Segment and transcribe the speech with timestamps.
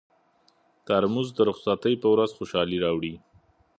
[0.85, 3.13] ترموز د رخصتۍ پر ورځ خوشالي راوړي.